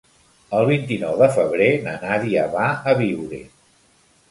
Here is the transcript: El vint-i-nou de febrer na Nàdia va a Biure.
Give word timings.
El 0.59 0.63
vint-i-nou 0.69 1.19
de 1.19 1.27
febrer 1.35 1.69
na 1.85 1.95
Nàdia 2.07 2.49
va 2.57 2.65
a 2.65 2.97
Biure. 3.03 3.45